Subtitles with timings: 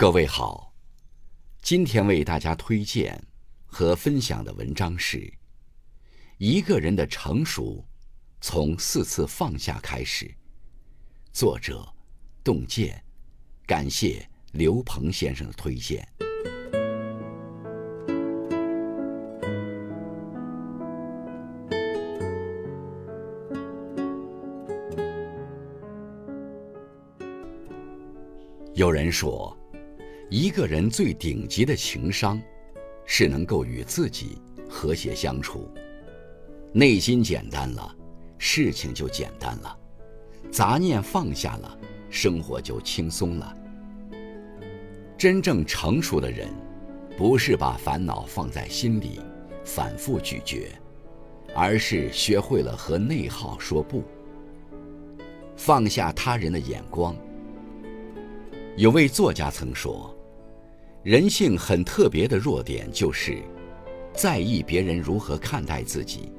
[0.00, 0.72] 各位好，
[1.60, 3.20] 今天为大家推荐
[3.66, 5.18] 和分享的文章是
[6.36, 7.84] 《一个人的成熟
[8.40, 10.26] 从四次放下开始》，
[11.32, 11.84] 作者
[12.44, 13.02] 洞见，
[13.66, 16.06] 感谢刘鹏先生的推荐。
[28.74, 29.57] 有人说。
[30.30, 32.38] 一个人最顶级的情商，
[33.06, 34.36] 是能够与自己
[34.68, 35.70] 和谐相处。
[36.70, 37.96] 内心简单了，
[38.36, 39.74] 事情就简单了；
[40.50, 41.78] 杂念放下了，
[42.10, 43.56] 生活就轻松了。
[45.16, 46.50] 真正成熟的人，
[47.16, 49.20] 不是把烦恼放在心里，
[49.64, 50.70] 反复咀嚼，
[51.54, 54.04] 而是学会了和内耗说不，
[55.56, 57.16] 放下他人的眼光。
[58.76, 60.14] 有位作家曾说。
[61.04, 63.38] 人性很特别的弱点就是，
[64.12, 66.32] 在意别人如何看待自己。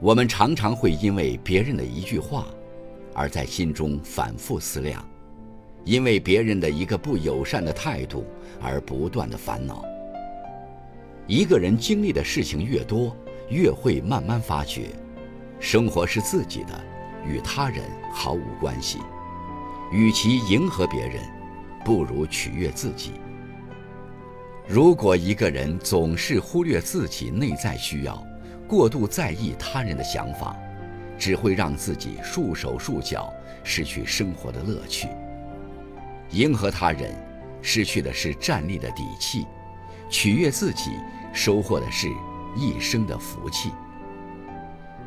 [0.00, 2.46] 我们常常会因为别人的一句话，
[3.12, 5.02] 而在心中反复思量；
[5.84, 8.24] 因为别人的一个不友善的态度
[8.62, 9.84] 而不断的烦恼。
[11.26, 13.16] 一个人经历的事情越多，
[13.50, 14.90] 越会慢慢发觉，
[15.58, 16.84] 生活是自己的，
[17.26, 17.82] 与他人
[18.12, 19.00] 毫无关系。
[19.92, 21.20] 与其迎合别人，
[21.84, 23.10] 不如取悦自己。
[24.66, 28.26] 如果一个人总是忽略自己内在需要，
[28.66, 30.56] 过度在意他人的想法，
[31.18, 33.30] 只会让自己束手束脚，
[33.62, 35.06] 失去生活的乐趣。
[36.30, 37.14] 迎合他人，
[37.60, 39.42] 失去的是站立的底气；
[40.08, 40.92] 取悦自己，
[41.34, 42.08] 收获的是
[42.56, 43.70] 一生的福气。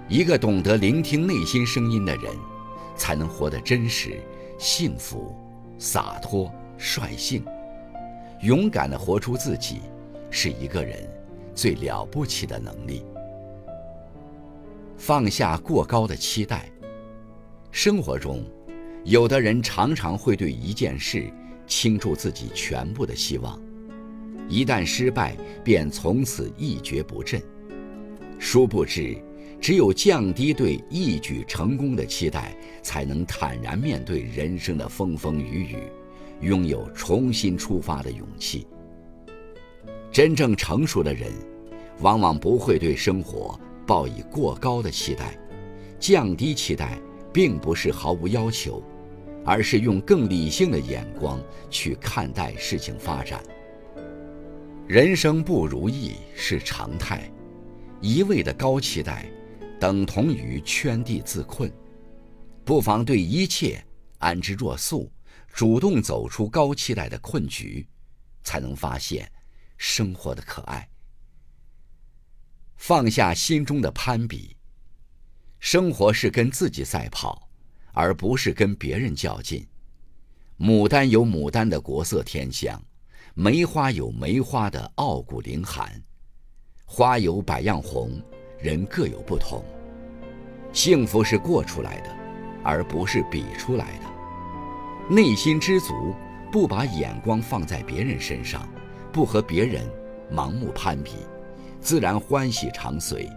[0.08, 2.32] 一个懂得聆听内心声音的人，
[2.96, 4.22] 才能活得真实、
[4.60, 5.36] 幸福、
[5.80, 7.44] 洒脱、率性。
[8.42, 9.82] 勇敢地活出自己，
[10.30, 11.10] 是一个人
[11.56, 13.04] 最了不起的能力。
[14.98, 16.70] 放下过高的期待。
[17.72, 18.44] 生活中，
[19.04, 21.32] 有的人常常会对一件事
[21.68, 23.60] 倾注自己全部的希望，
[24.48, 27.42] 一旦失败，便从此一蹶不振。
[28.40, 29.18] 殊不知，
[29.60, 35.78] 只有降低对一举成功的期待，才能坦然面对人生的风风雨雨。
[36.42, 38.68] 拥有重新出发的勇气。
[40.12, 41.32] 真正成熟的人，
[42.00, 45.38] 往往不会对生活抱以过高的期待。
[46.00, 47.00] 降低期待，
[47.34, 48.84] 并不是毫无要求，
[49.44, 51.40] 而是用更理性的眼光
[51.70, 53.44] 去看待事情发展。
[54.88, 57.30] 人生不如意是常态，
[58.00, 59.26] 一味的高期待，
[59.80, 61.72] 等同于圈地自困。
[62.64, 63.84] 不妨对一切
[64.20, 65.12] 安之若素。
[65.58, 67.84] 主动走出高期待的困局，
[68.44, 69.28] 才能发现
[69.76, 70.88] 生活的可爱。
[72.76, 74.56] 放下心中的攀比。
[75.58, 77.50] 生活是跟自己赛跑，
[77.92, 79.68] 而不是跟别人较劲。
[80.60, 82.80] 牡丹有牡丹的国色天香，
[83.34, 86.00] 梅花有梅花的傲骨凌寒。
[86.86, 88.22] 花有百样红，
[88.60, 89.66] 人各有不同。
[90.72, 92.16] 幸福是过出来的，
[92.64, 94.17] 而不是比出来的。
[95.10, 96.14] 内心知足，
[96.52, 98.68] 不把眼光放在别人身上，
[99.10, 99.90] 不和别人
[100.30, 101.14] 盲目攀比，
[101.80, 103.30] 自然欢喜常随，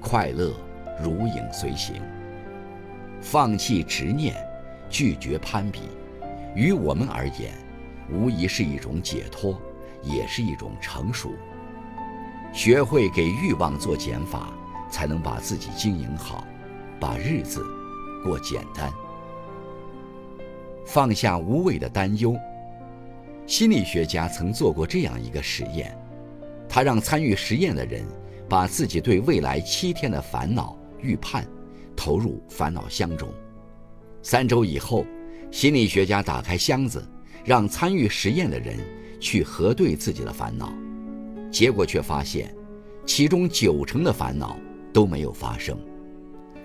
[0.00, 0.52] 快乐
[1.00, 1.94] 如影随形。
[3.20, 4.34] 放弃执念，
[4.90, 5.82] 拒绝攀比，
[6.56, 7.52] 于我们而言，
[8.10, 9.56] 无疑是一种解脱，
[10.02, 11.30] 也是一种成熟。
[12.52, 14.52] 学会给欲望做减法，
[14.90, 16.44] 才能把自己经营好，
[16.98, 17.64] 把日子
[18.24, 18.92] 过简单。
[20.84, 22.36] 放下无谓的担忧。
[23.46, 25.96] 心理学家曾做过这样一个实验，
[26.68, 28.04] 他让参与实验的人
[28.48, 31.46] 把自己对未来七天的烦恼预判
[31.96, 33.28] 投入烦恼箱中。
[34.22, 35.04] 三周以后，
[35.50, 37.04] 心理学家打开箱子，
[37.44, 38.78] 让参与实验的人
[39.18, 40.72] 去核对自己的烦恼，
[41.50, 42.54] 结果却发现，
[43.04, 44.56] 其中九成的烦恼
[44.92, 45.76] 都没有发生。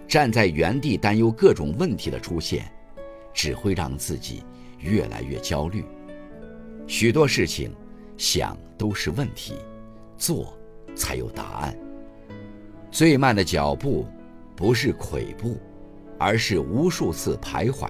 [0.07, 2.71] 站在原地担忧各种问题的出现。
[3.37, 4.43] 只会让自己
[4.79, 5.85] 越来越焦虑。
[6.87, 7.71] 许多事情，
[8.17, 9.53] 想都是问题，
[10.17, 10.57] 做
[10.95, 11.77] 才有答案。
[12.89, 14.07] 最慢的脚步，
[14.55, 15.55] 不是跬步，
[16.17, 17.89] 而是无数次徘徊；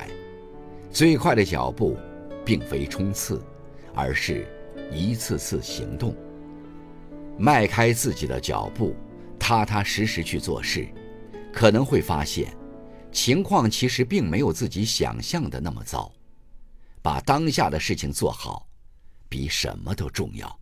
[0.92, 1.96] 最快的脚步，
[2.44, 3.42] 并非冲刺，
[3.96, 4.46] 而是
[4.92, 6.14] 一次次行动。
[7.38, 8.94] 迈开自己的脚步，
[9.40, 10.86] 踏踏实实去做事，
[11.54, 12.52] 可能会发现。
[13.18, 16.12] 情况其实并没有自己想象的那么糟，
[17.02, 18.70] 把当下的事情做好，
[19.28, 20.60] 比什么都重要。